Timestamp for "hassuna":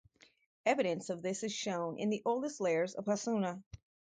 3.05-3.61